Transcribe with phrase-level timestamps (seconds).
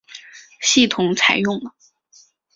[0.61, 1.75] 系统采用了。